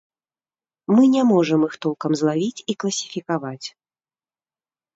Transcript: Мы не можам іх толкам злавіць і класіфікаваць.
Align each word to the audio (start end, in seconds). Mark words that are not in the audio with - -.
Мы 0.95 1.03
не 1.15 1.23
можам 1.31 1.67
іх 1.67 1.75
толкам 1.85 2.11
злавіць 2.23 2.63
і 2.73 2.79
класіфікаваць. 2.85 3.67